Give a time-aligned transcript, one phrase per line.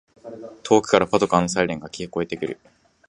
[0.63, 2.59] 遠くからパトカーのサイレンが聞こえてくる